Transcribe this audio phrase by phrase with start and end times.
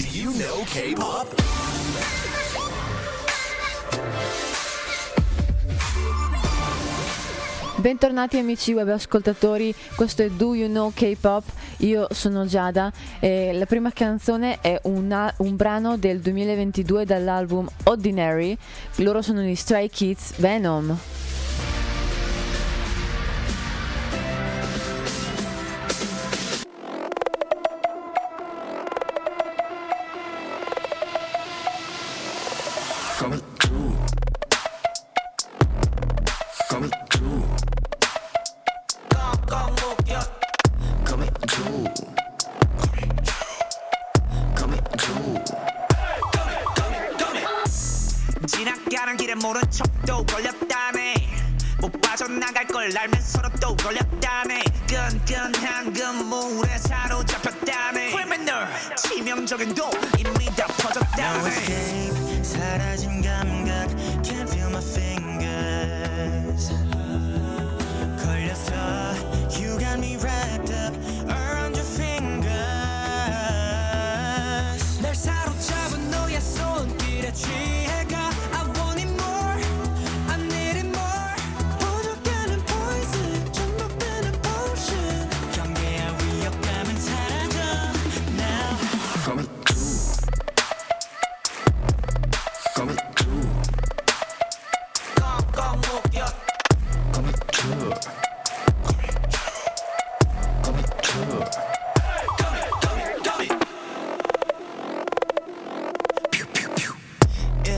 [0.00, 1.34] Do you know K-pop?
[7.76, 11.44] Bentornati amici web ascoltatori, questo è Do You Know K-Pop,
[11.78, 18.56] io sono Giada e la prima canzone è una, un brano del 2022 dall'album Ordinary,
[18.96, 20.98] loro sono gli Stray Kids Venom.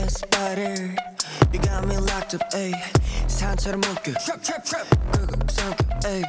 [0.09, 0.95] Spider,
[1.51, 2.73] you got me locked up, ayy.
[3.27, 4.13] 산처럼 묶여.
[4.13, 4.87] Trap, trap, trap.
[5.11, 6.23] 급급 상태, ayy.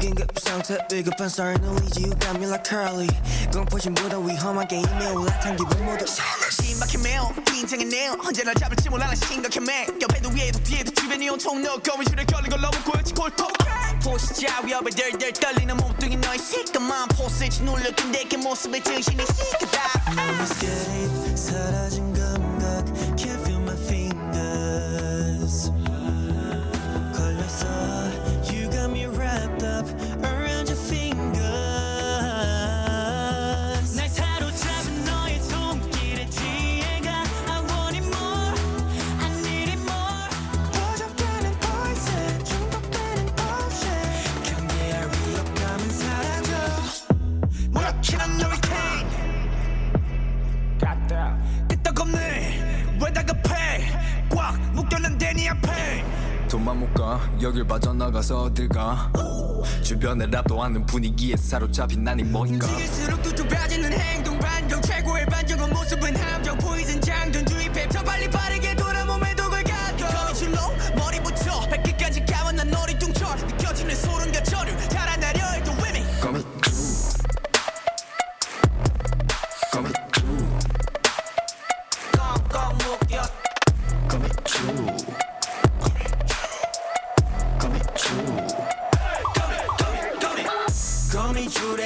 [0.00, 0.78] 긴급 상태,
[1.26, 2.02] sorry, no easy.
[2.02, 3.08] You got me like curly.
[3.52, 6.04] 공포심보다 위험한 게임에 올라탄 기분 모두.
[6.06, 11.62] 심박해 매우 긴장해 내요 언제나 잡을지 몰라 난 심각해 매 옆에도 위에도 뒤에도 주변이 온통
[11.62, 13.48] 너 거미줄에 걸린 걸 너무 꼬였지 골통
[14.06, 19.80] 포시자 위협에 덜덜 떨리는 몸뚱이 너의 시커먼 포스지 눌렸던 내게 모습에 정신이 시끄다.
[20.12, 22.05] No escape, 사라진
[56.66, 57.20] 돈만 못 가.
[57.40, 59.12] 여길 빠져나가서 어딜 가.
[59.84, 62.66] 주변에 랍도 않는 분위기에 사로잡힌 난이 뭐인가.
[62.66, 67.88] 움직일수록 또 좁아지는 행동 반경 최고의 반전은 모습은 함정 포이즌 장전 주입해.
[67.88, 68.65] 더 빨리 빠르게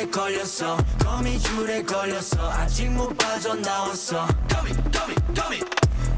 [0.10, 4.28] 걸렸어 거미줄에 걸렸어 아직 못 빠져나왔어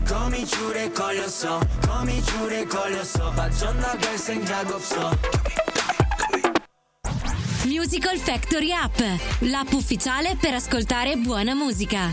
[0.07, 5.11] 거미줄에 걸렸어 거미줄에 걸렸어 빠져나갈 생각 없어
[7.65, 8.97] Musical Factory App,
[9.39, 12.11] l'app ufficiale per ascoltare buona musica.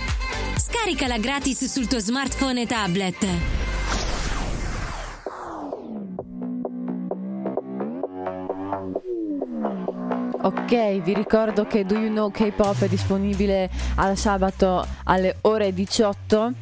[0.59, 3.58] Scaricala gratis sul tuo smartphone e tablet.
[10.42, 16.54] Ok, vi ricordo che Do You Know K-Pop è disponibile al sabato alle ore 18.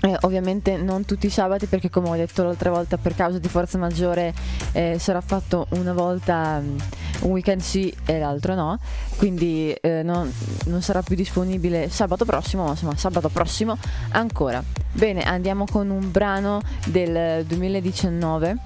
[0.00, 3.48] Eh, ovviamente non tutti i sabati perché come ho detto l'altra volta per causa di
[3.48, 4.32] forza maggiore
[4.72, 6.76] eh, sarà fatto una volta mm,
[7.20, 8.78] un weekend sì e l'altro no.
[9.18, 10.32] Quindi eh, non,
[10.64, 13.76] non sarà più disponibile sabato prossimo ma insomma sabato prossimo
[14.12, 14.64] ancora.
[14.90, 18.56] Bene andiamo con un brano del 2019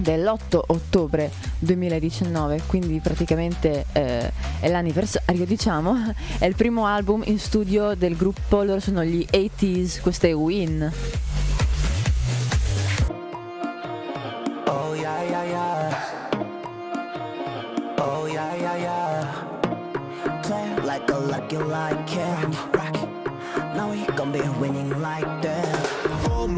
[0.00, 6.14] dell'8 ottobre 2019, quindi praticamente eh, è l'anniversario, diciamo.
[6.38, 10.92] È il primo album in studio del gruppo, loro sono gli 80s, questo è Win.
[14.66, 16.28] Oh yeah yeah yeah
[17.98, 22.96] Oh yeah yeah yeah Play like a lucky like it Rock
[23.74, 25.99] Now we gon' be winning like that 오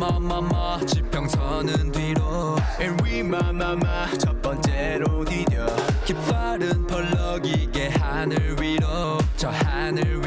[0.02, 2.56] 마마마 지평선은 뒤로.
[2.80, 5.64] And we 마마마 첫 번째로 디뎌
[6.04, 9.18] 깃발은 펄럭이게 하늘 위로.
[9.36, 10.21] 저 하늘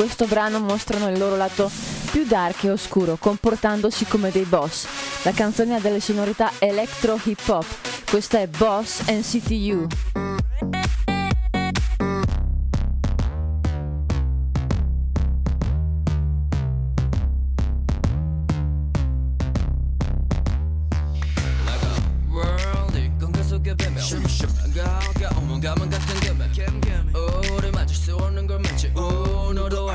[0.00, 1.70] questo brano mostrano il loro lato
[2.10, 4.86] più dark e oscuro, comportandosi come dei boss.
[5.24, 7.66] La canzone ha delle sonorità electro hip hop.
[8.08, 10.09] Questa è Boss NCTU.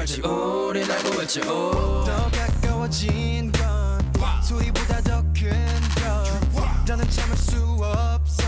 [0.05, 2.03] 알지 우리 알고 있지 오.
[2.05, 3.99] 더 가까워진 건
[4.43, 8.43] 소리보다 더큰건 나는 참을 수 없어.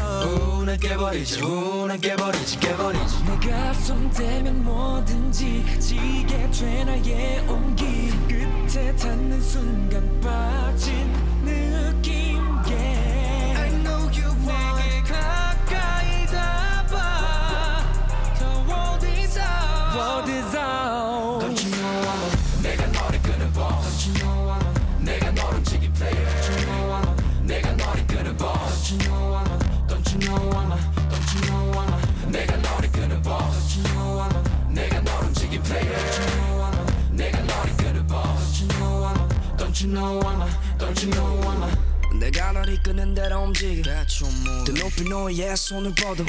[0.59, 3.23] 우는 깨버리지 우는 깨버리지 깨버리지.
[3.23, 8.11] 내가 손대면 뭐든지 지게 돼 나의 온기.
[8.27, 11.11] 끝에 닿는 순간 빠진
[11.43, 12.16] 느낌
[39.76, 43.82] Don't you know I'm a Don't you know I'm a 내가 널 이끄는 대로 움직여
[43.82, 46.24] 더 높이 너의 손을 뻗어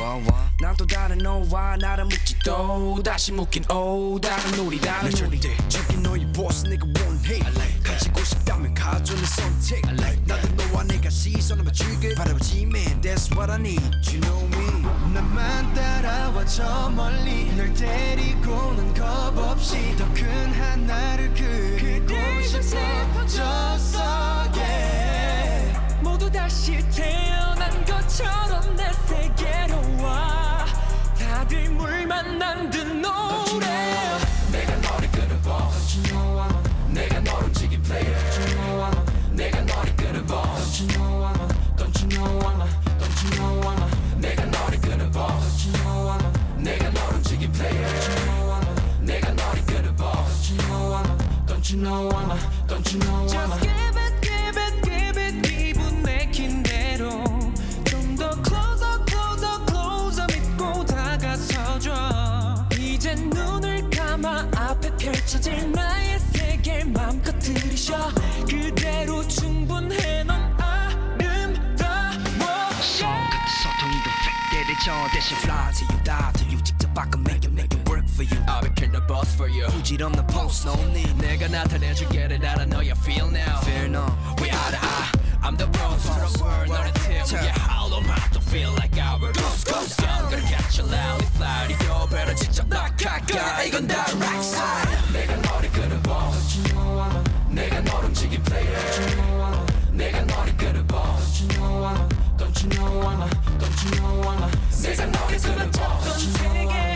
[0.62, 5.98] 난 또 다른 너와 나를 묶지 또 다시 묶인 오 다른 우리 다른 우리 저기
[5.98, 7.40] 너의 boss 내가 원해
[7.84, 9.86] 가지고 싶다면 가져내 선택
[10.26, 10.47] 나도
[10.79, 13.83] 너와 내가 시선을 맞추길 바라보지 man That's what I need
[14.13, 14.83] You know me.
[15.13, 17.53] 나만 따라와 저 멀리.
[17.57, 19.97] 널 데리고는 겁 없이.
[19.97, 23.99] 더 큰 하나를 그리고 싶어졌어
[24.55, 25.81] yeah.
[26.01, 30.65] 모두 다시 태어난 것처럼 내 세계로 와.
[31.19, 33.88] 다들 물 만난 듯 노래
[75.08, 78.04] 저 대신 fly till you die till you 직접 바꿔 make it make it work
[78.10, 82.60] for you I became the boss for you 부질없는 post no need 내가 나타내줄게 that
[82.60, 84.04] I know you feel now fear no
[84.44, 85.08] We are the I
[85.40, 89.32] I'm the bros for the world 너는 팀 Yeah hollow heart don't feel like our
[89.32, 94.44] ghost ghost I'm gonna catch you loudly fly 요 배를 직접 낙하가 이건 다 right
[94.44, 96.60] side 내가 너를 끄는 boss
[97.48, 99.27] 내가 널 움직인 player
[102.59, 105.79] Don't you know I'm a, don't you know I'm a Nigga, know it's to.
[105.79, 106.88] Don't you know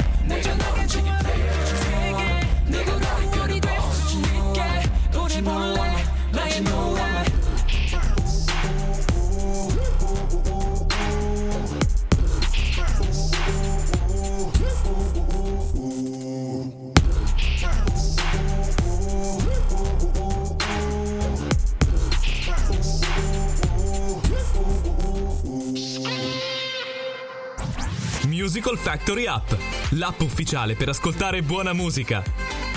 [28.28, 29.50] Musical Factory App,
[29.90, 32.22] l'app ufficiale per ascoltare buona musica.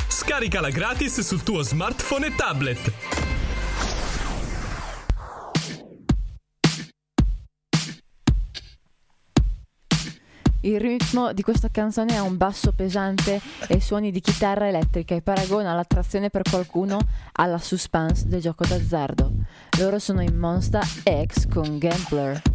[0.07, 2.93] Scaricala gratis sul tuo smartphone e tablet.
[10.61, 15.21] Il ritmo di questa canzone ha un basso pesante e suoni di chitarra elettrica e
[15.21, 16.99] paragona l'attrazione per qualcuno
[17.33, 19.31] alla suspense del gioco d'azzardo.
[19.77, 22.54] Loro sono in Monster X con Gambler.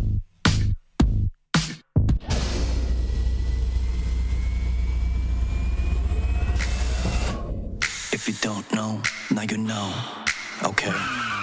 [8.30, 9.02] you don't know
[9.32, 9.92] now you know
[10.64, 10.92] okay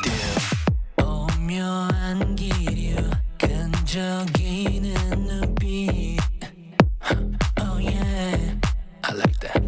[0.03, 2.97] deal 오묘한 기류
[3.39, 4.95] 끈적이는
[5.27, 6.19] 눈빛
[7.61, 8.59] Oh yeah
[9.05, 9.63] I like that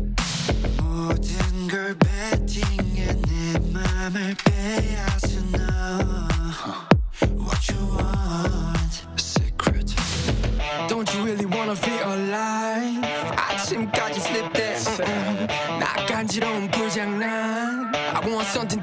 [0.81, 6.29] 모든 걸 베팅해 내 맘을 빼앗아 너
[7.37, 9.95] What you want secret
[10.89, 13.01] Don't you really wanna feel alive
[13.37, 15.03] 아침까지 sleep that
[15.79, 15.98] 나
[16.30, 18.79] 간지러운 불장난 I want something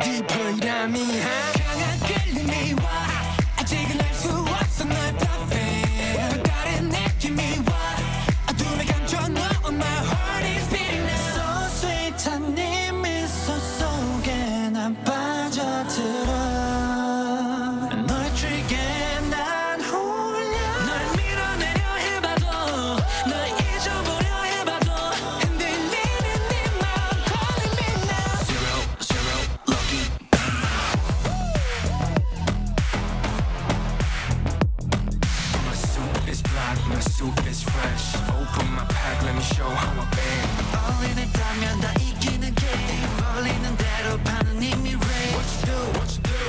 [36.87, 40.47] my suit is fresh Open my pack, let me show how I bang
[40.87, 46.39] 어린애다면 다 이기는 게임 벌리는 대로 파는 이미 ready What you do, what you do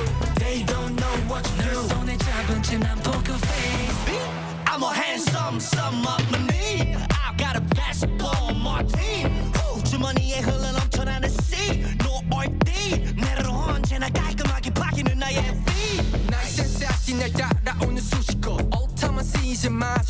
[0.40, 3.92] They don't know what you do 널 손에 잡은 채난 poker face
[4.66, 6.02] I'm a handsome sum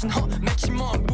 [0.06, 1.05] 시즌 맛은 허 맥시멈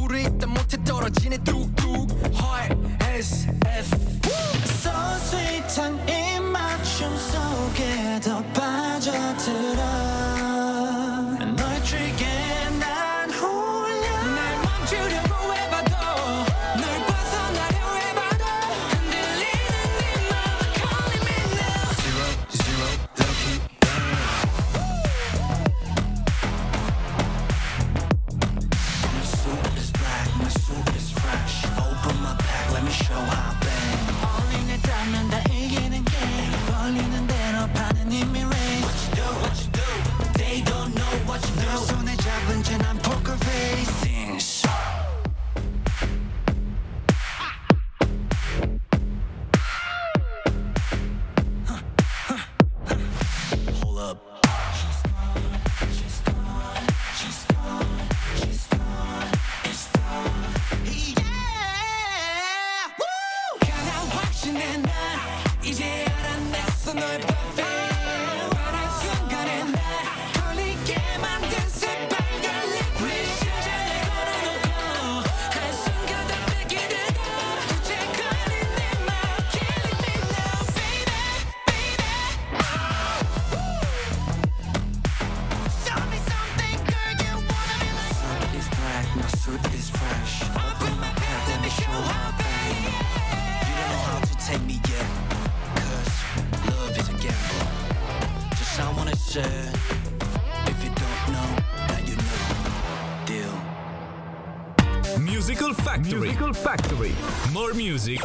[108.04, 108.22] music,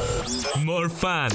[0.64, 1.28] more fun.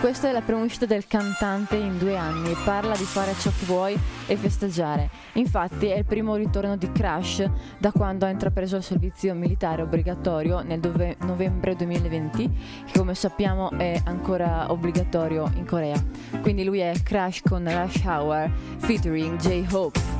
[0.00, 3.66] Questa è la prima uscita del cantante in due anni, parla di fare ciò che
[3.66, 5.10] vuoi e festeggiare.
[5.34, 7.46] Infatti è il primo ritorno di Crash
[7.76, 12.50] da quando ha intrapreso il servizio militare obbligatorio nel dove- novembre 2020,
[12.86, 16.02] che come sappiamo è ancora obbligatorio in Corea.
[16.40, 20.19] Quindi lui è Crash con Rush Hour featuring J-Hope.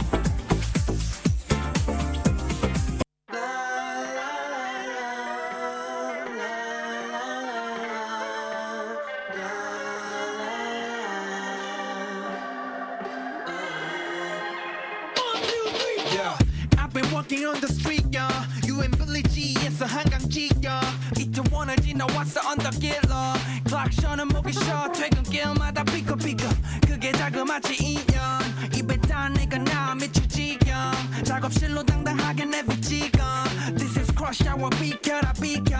[34.42, 35.76] 샤워 비켜라 비켜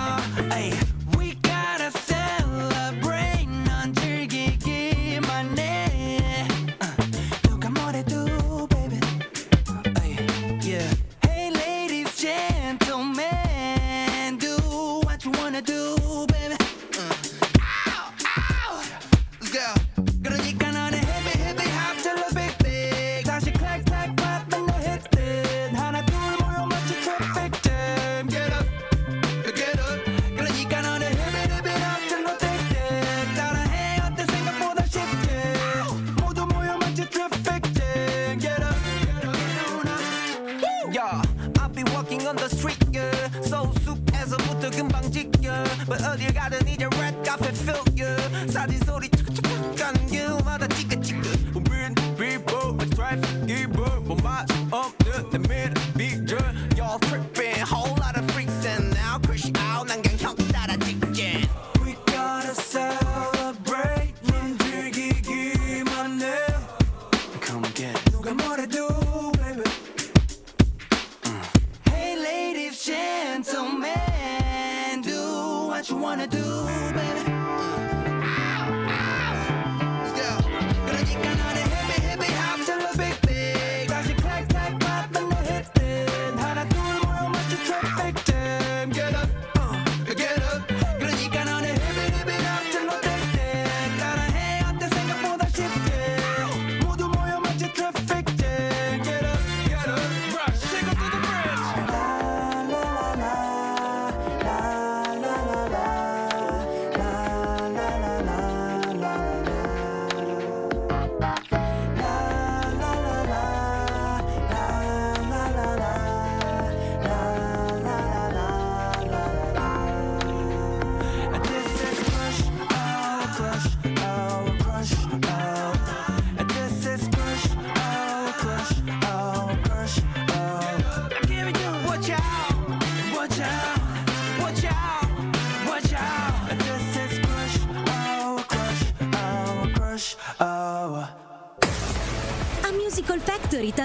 [0.53, 0.73] 에이,
[1.17, 3.20] We gotta celebrate.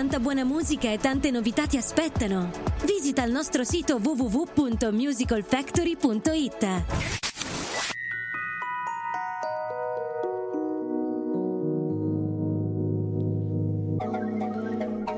[0.05, 2.51] tanta buona musica e tante novità ti aspettano!
[2.85, 6.83] Visita il nostro sito www.musicalfactory.it.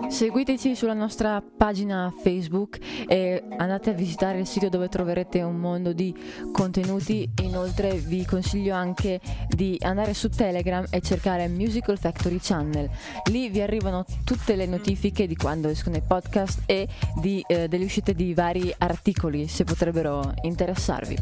[0.08, 5.94] Seguiteci sulla nostra pagina Facebook e andate a visitare il sito dove troverete un mondo
[5.94, 6.16] di
[6.52, 7.30] contenuti.
[7.42, 12.90] Inoltre vi consiglio anche di andare su Telegram e cercare Musical Factory Channel.
[13.32, 16.88] Lì vi arrivano tutte le notifiche di quando escono i podcast e
[17.22, 21.18] di, eh, delle uscite di vari articoli se potrebbero interessarvi.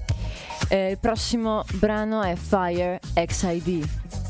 [0.70, 4.25] Eh, il prossimo brano è Fire XID.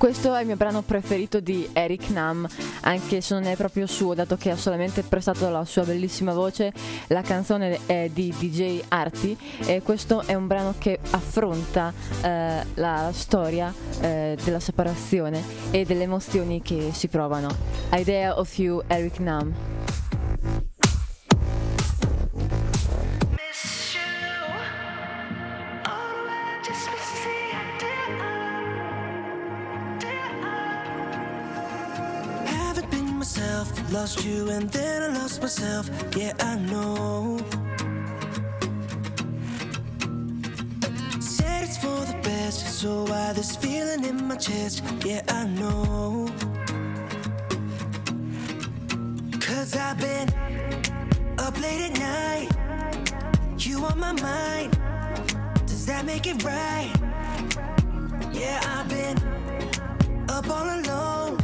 [0.00, 2.48] Questo è il mio brano preferito di Eric Nam,
[2.84, 6.72] anche se non è proprio suo, dato che ha solamente prestato la sua bellissima voce.
[7.08, 9.36] La canzone è di DJ Arti
[9.66, 16.04] e questo è un brano che affronta eh, la storia eh, della separazione e delle
[16.04, 17.54] emozioni che si provano.
[17.92, 19.79] Idea of You, Eric Nam.
[33.90, 35.90] Lost you and then I lost myself.
[36.16, 37.38] Yeah, I know.
[41.18, 44.84] Said it's for the best, so why this feeling in my chest?
[45.04, 46.28] Yeah, I know.
[49.40, 50.28] Cause I've been
[51.38, 52.48] up late at night.
[53.58, 54.78] You on my mind.
[55.66, 56.92] Does that make it right?
[58.32, 59.18] Yeah, I've been
[60.30, 61.36] up all alone.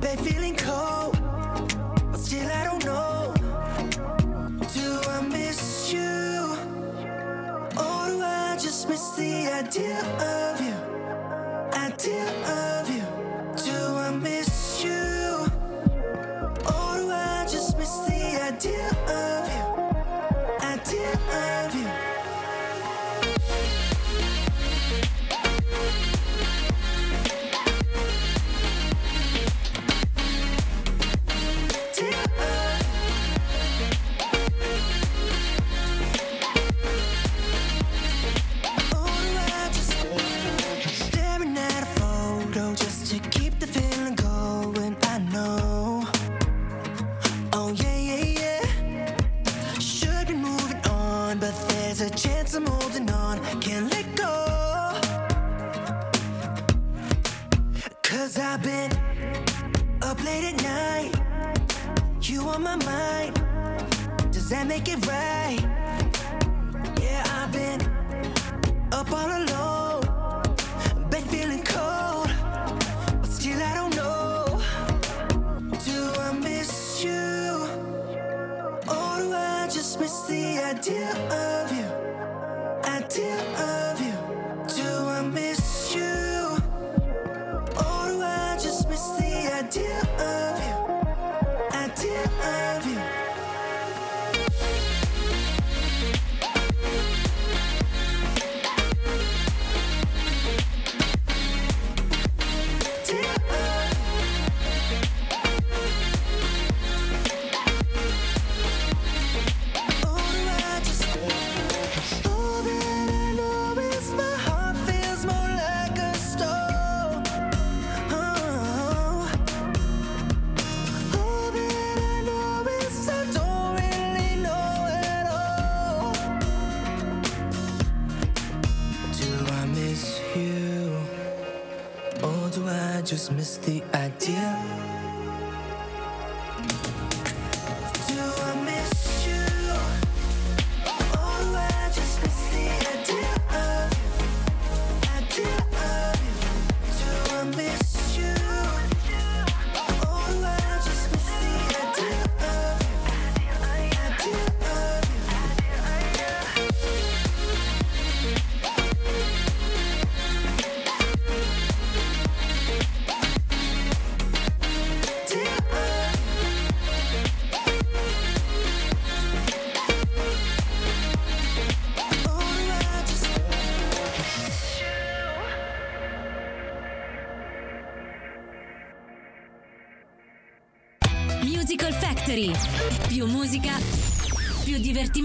[0.00, 1.21] Been feeling cold.
[2.32, 3.34] Still, I don't know.
[4.72, 6.56] Do I miss you?
[7.76, 10.72] Or do I just miss the idea of you?
[11.78, 13.04] Idea of you.
[13.62, 15.44] Do I miss you?
[16.72, 19.51] Or do I just miss the idea of you?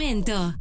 [0.07, 0.53] momento.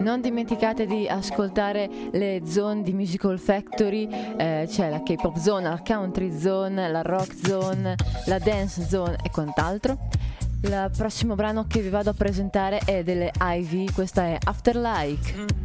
[0.00, 5.80] Non dimenticate di ascoltare le zone di Musical Factory, eh, c'è la K-pop zone, la
[5.84, 7.94] country zone, la rock zone,
[8.26, 9.96] la dance zone e quant'altro.
[10.64, 15.34] Il prossimo brano che vi vado a presentare è delle Ivy, questa è Afterlike.
[15.36, 15.61] Mm.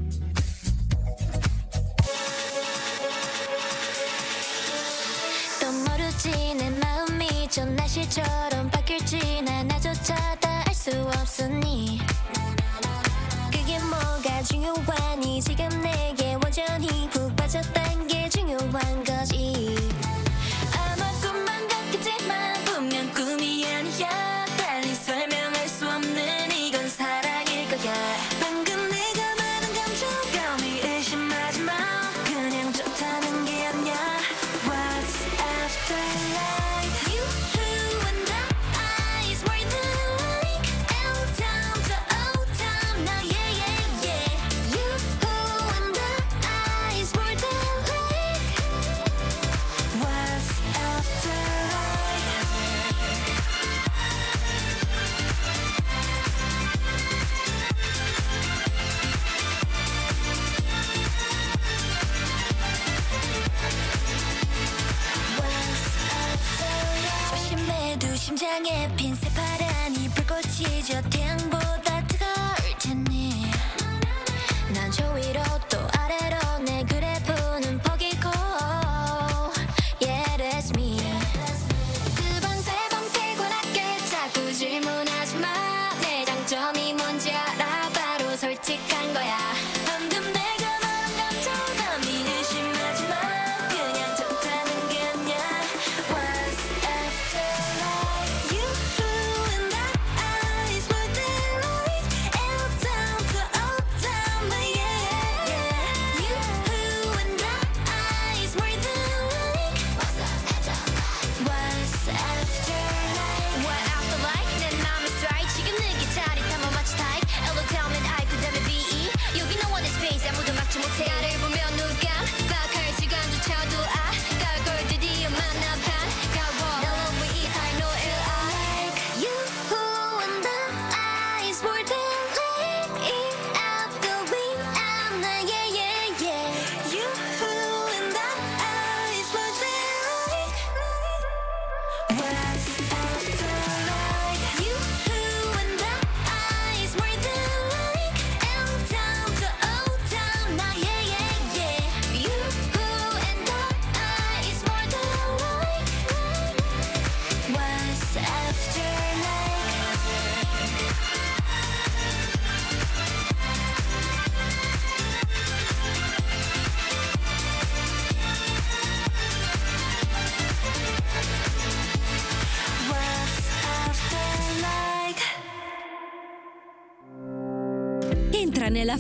[7.87, 11.96] 사실처럼 바뀔지 난 나조차 다 알 수 없으니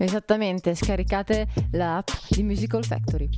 [0.00, 3.28] Esattamente, scaricate l'app di Musical Factory.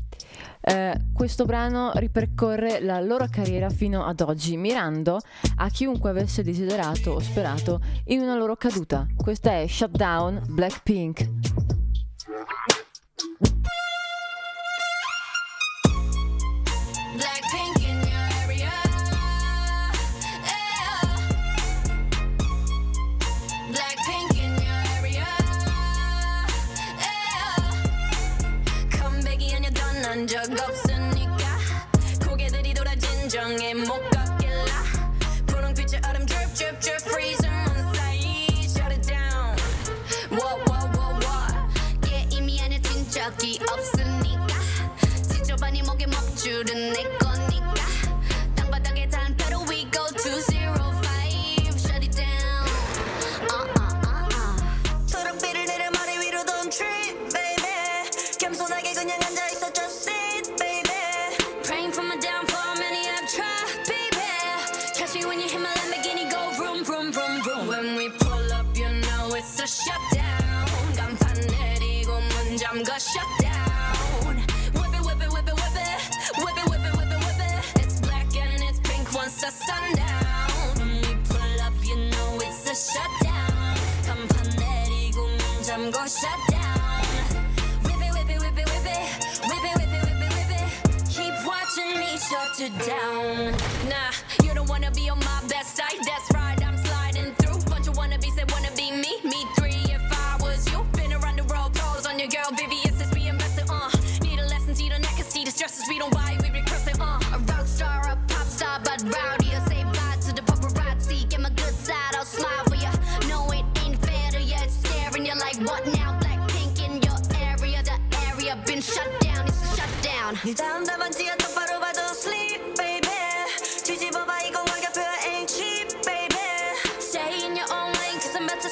[0.61, 5.19] Eh, questo brano ripercorre la loro carriera fino ad oggi, mirando
[5.57, 9.07] a chiunque avesse desiderato o sperato in una loro caduta.
[9.17, 11.29] Questa è Shutdown Blackpink.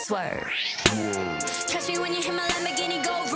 [0.08, 0.50] Swerve.
[1.68, 3.27] Catch me when you hit my Lamborghini, go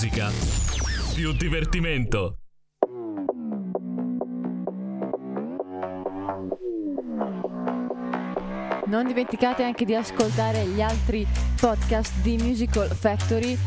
[0.00, 0.30] musica,
[1.14, 2.36] più divertimento.
[8.86, 11.26] Non dimenticate anche di ascoltare gli altri
[11.60, 13.58] podcast di Musical Factory,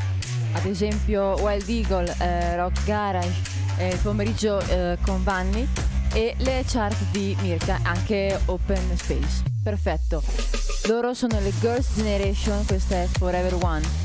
[0.54, 3.42] ad esempio Wild Eagle, eh, Rock Garage,
[3.78, 5.68] eh, il pomeriggio eh, con Vanni
[6.16, 9.44] e le chart di Mirka, anche Open Space.
[9.64, 10.24] Perfetto.
[10.88, 14.03] Loro sono le Girls Generation, questa è Forever One.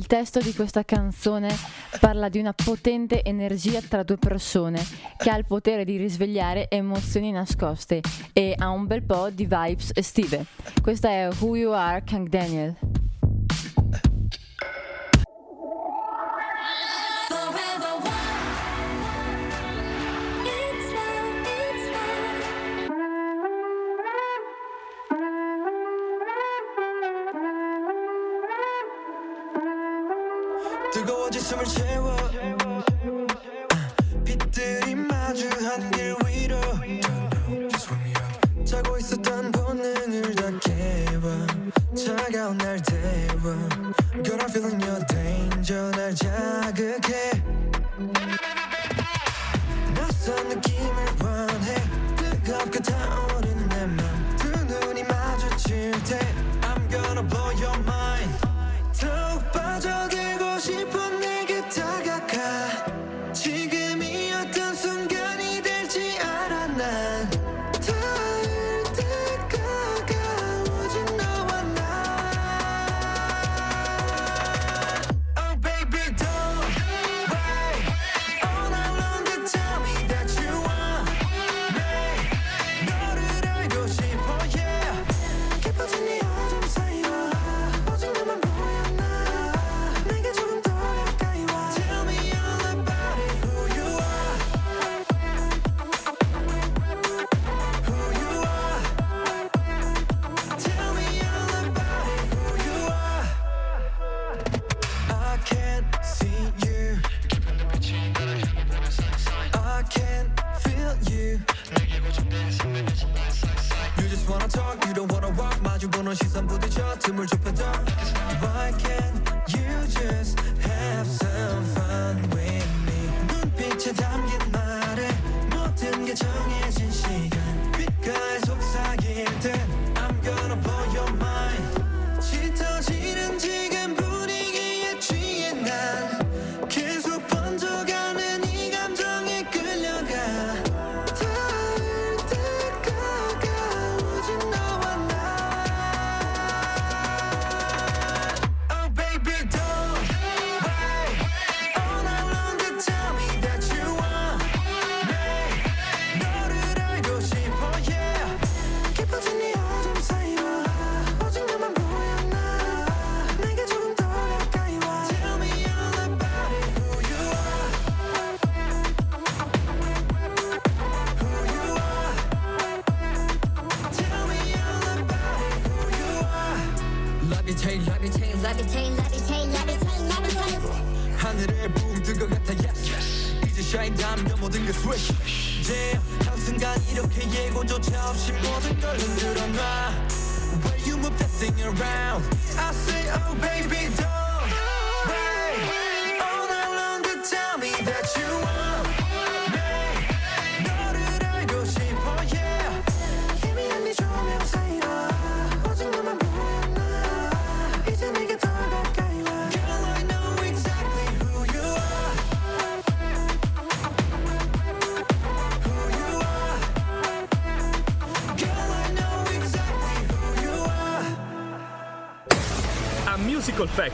[0.00, 1.54] Il testo di questa canzone
[2.00, 4.82] parla di una potente energia tra due persone
[5.18, 8.00] che ha il potere di risvegliare emozioni nascoste
[8.32, 10.46] e ha un bel po' di vibes estive.
[10.80, 12.89] Questa è Who You Are Kang Daniel.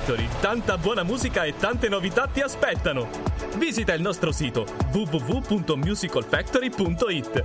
[0.07, 3.09] Factory, tanta buona musica e tante novità ti aspettano.
[3.57, 7.45] Visita il nostro sito www.musicalfactory.it.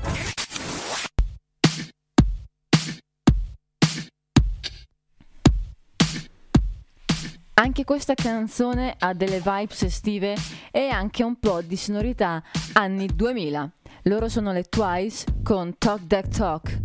[7.53, 10.35] Anche questa canzone ha delle vibes estive
[10.69, 12.43] e anche un po' di sonorità
[12.73, 13.71] anni 2000.
[14.03, 16.79] Loro sono le Twice con Talk Deck Talk.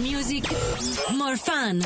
[0.00, 0.50] More music,
[1.14, 1.78] more fun.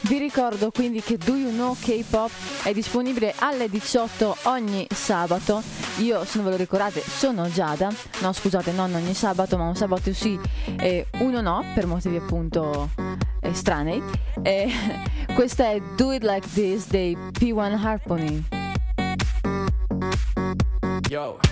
[0.00, 2.30] Vi ricordo quindi che Do You Know K-Pop
[2.64, 5.62] è disponibile alle 18 ogni sabato.
[5.98, 7.92] Io, se non ve lo ricordate, sono Giada.
[8.22, 10.36] No, scusate, non ogni sabato, ma un sabato sì
[10.78, 12.90] e uno no, per motivi appunto
[13.40, 14.02] eh, stranei.
[14.42, 14.68] E
[15.34, 18.44] questa è Do It Like This dei P1 Harmony.
[21.08, 21.51] Yo.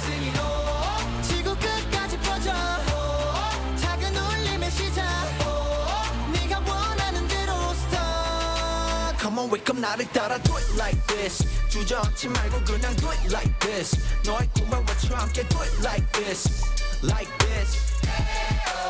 [9.41, 13.51] 한번 wake up 나를 따라 do it like this 주저앉지 말고 그냥 do it like
[13.59, 16.63] this 너의 꿈을 외쳐 함께 do it like this
[17.01, 17.91] like this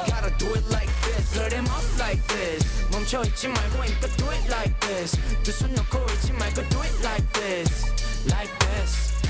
[0.07, 4.43] Gotta do it like this Let him up like this 멈춰있지 말고 힘껏 do it
[4.51, 7.85] like this 두 손 놓고 있지 말고 do it like this
[8.27, 9.21] Like this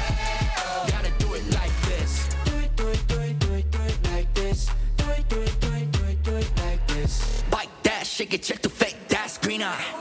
[0.90, 3.98] Gotta do it like this Do it do it do it do it do it
[4.10, 7.70] like this Do it do it do it do it do it like this Bite
[7.84, 10.01] that shake it check the fake that's green eye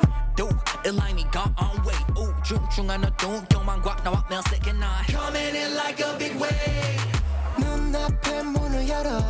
[2.51, 5.07] 중중한 어두운 경만 꽉 나와 내 second eye.
[5.07, 6.99] Coming in like a big wave.
[7.57, 9.21] 눈앞에 문을 열어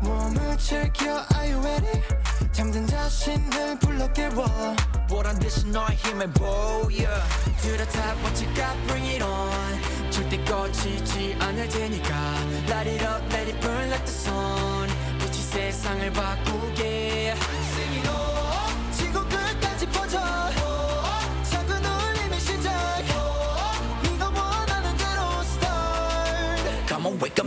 [0.00, 2.00] 몸을 즐겨 Are you ready?
[2.50, 4.46] 잠든 자신을 불러 깨워
[5.06, 7.04] 보란 듯이 너의 힘을 보여.
[7.60, 12.14] To the top what you got bring it on 절대 꺼지지 않을 테니까
[12.70, 17.34] Light it up let it burn like the sun 빛이 세상을 바꾸게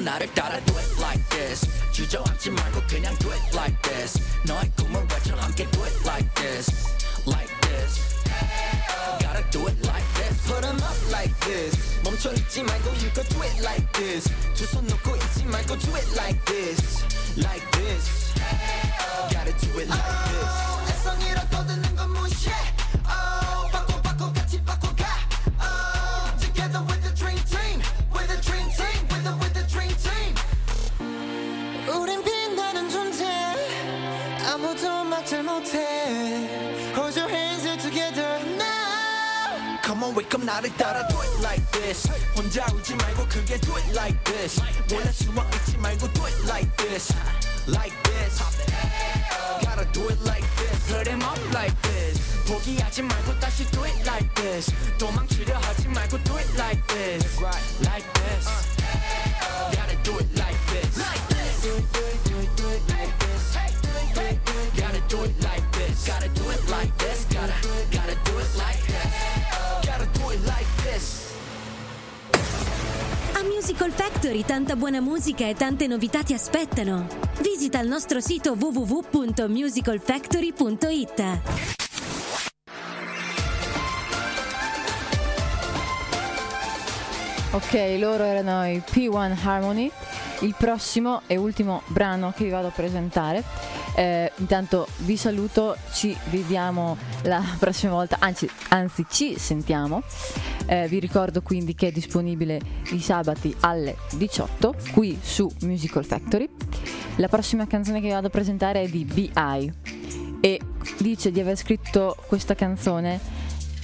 [0.05, 1.67] 나를 따라 do it like this.
[1.93, 4.19] 주저앉지 말고 그냥 do it like this.
[4.47, 6.71] 너의 꿈을 외쳐 함께 do it like this,
[7.27, 8.17] like this.
[9.21, 10.41] Gotta do it like this.
[10.47, 14.65] Put 'em up like this 멈춰 있지 말고 you could do it like this 두
[14.67, 17.05] 손 놓고 있지 말고 do it like this
[17.37, 18.33] like this
[19.31, 22.55] Gotta do it like this 애성이라 떠드는 건 무시해
[35.25, 35.79] 아무도 막질 못해
[36.95, 41.65] Hold your hands here together now Come on, wake up, 나를 따라 do it like
[41.73, 42.07] this.
[42.37, 44.61] 혼자 울지 말고 크게 do it like this.
[44.91, 47.13] 몰래 숨어 있지 말고 do it like this,
[47.67, 48.39] like this.
[49.65, 50.93] Gotta do it like this.
[50.93, 52.21] Put 'em up like this.
[52.47, 54.71] 포기하지 말고 다시 do it like this.
[54.99, 57.41] 도망치려 하지 말고 do it like this,
[57.83, 58.47] like this.
[59.75, 61.63] Gotta do it like this, like this.
[61.63, 63.74] Do it, do it, do it, do it like this.
[65.16, 66.06] Gotta do it like this.
[66.06, 67.26] Gotta do it like this.
[67.30, 67.54] Gotta,
[67.90, 69.14] gotta do it like this.
[69.86, 71.32] Gotta do it like this.
[73.36, 77.08] A Musical Factory tanta buona musica e tante novità ti aspettano.
[77.40, 81.40] Visita il nostro sito www.musicalfactory.it.
[87.52, 89.90] Ok, loro erano i P1 Harmony.
[90.42, 93.75] Il prossimo e ultimo brano che vi vado a presentare.
[93.96, 100.04] Eh, intanto vi saluto, ci vediamo la prossima volta, anzi, anzi ci sentiamo.
[100.68, 102.60] Eh, vi ricordo quindi che è disponibile
[102.92, 106.50] i sabati alle 18 qui su Musical Factory.
[107.18, 109.74] La prossima canzone che vi vado a presentare è di B.I.
[110.42, 110.60] e
[110.98, 113.20] dice di aver scritto questa canzone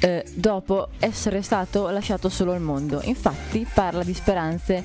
[0.01, 2.99] eh, dopo essere stato lasciato solo al mondo.
[3.03, 4.83] Infatti parla di speranze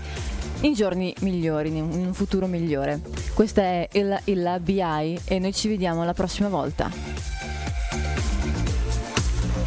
[0.61, 2.99] in giorni migliori, in un in un futuro migliore.
[3.33, 6.89] Questa è il, il BI e noi ci vediamo la prossima volta.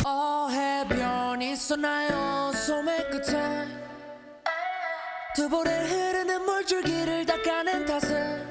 [0.05, 3.66] 어 해변 있었나요 소매 끝에
[5.35, 8.43] 두 볼에 흐르는 물줄기를 닦아낸 탓에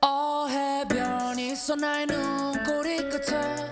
[0.00, 3.70] 어 해변 있었나요 눈꼬리 끝에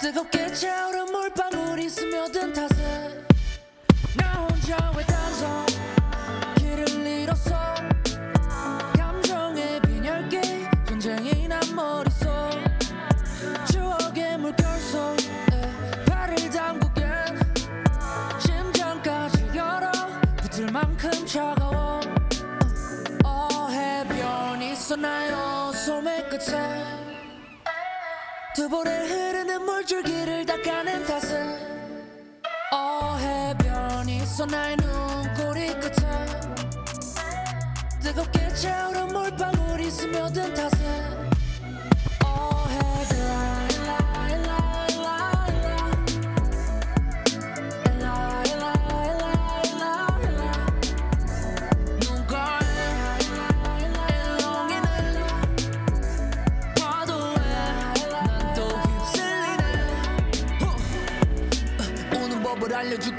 [0.00, 3.24] 뜨겁게 차오른 물방울이 스며든 탓에
[4.16, 5.65] 나 혼자 왜 단서
[21.07, 21.99] 만큼 차가워
[23.23, 25.71] 어 해변 있었나요?
[25.73, 26.83] 소매 끝에.
[28.55, 31.41] 두 볼에 흐르는 물줄기를 닦아낸 탓에.
[32.73, 34.75] 어 해변 있었나요?
[34.75, 36.25] 눈꼬리 끝에.
[38.01, 41.26] 뜨겁게 차오른 물방울이 스며든 탓에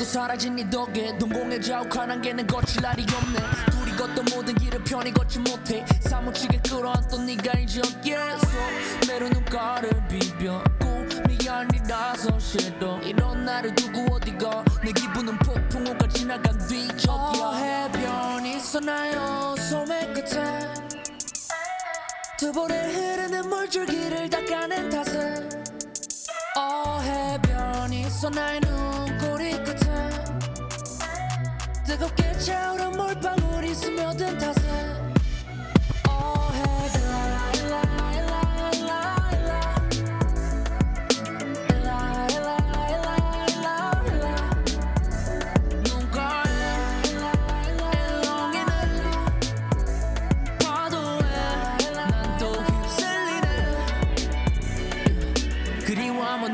[0.09, 3.39] 사라진 네 덕에 동공의 자욱한 한계는 거칠 날이 없네.
[3.71, 5.85] 둘이 걷던 모든 길을 편히 걷지 못해.
[6.01, 8.47] 사무치게 끌어안던 네가 이제 어깨에서
[9.07, 17.11] 매로 눈가를 비벼고 미안이라서 싫어 이런 나를 두고 어디가 내 기분은 폭풍우가 지나간 뒤적이야.
[17.13, 19.55] 어, 해변 있었나요?
[19.59, 20.73] 소매 끝에?
[22.39, 25.47] 두 볼에 흐르는 물줄기를 닦아낸 탓에?
[26.57, 28.78] 어 해변 있었나요
[31.99, 34.69] 차갑게 차오른 물방울이 스며든 탓에.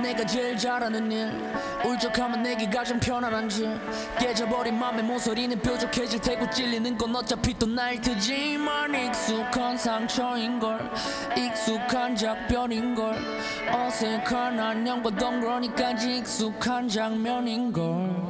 [0.03, 1.44] 내가 제일 잘하는 일.
[2.05, 3.67] 울적하면 내게 가장 편안한 집
[4.19, 10.91] 깨져버린 맘의 모서리는 뾰족해질 테고 찔리는 건 어차피 또 날 테지만 익숙한 상처인걸
[11.37, 13.17] 익숙한 작별인걸
[13.73, 18.24] 어색한 안녕과 덩그러니까지 익숙한 장면인걸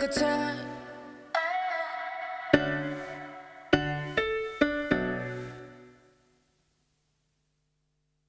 [0.00, 0.69] could time.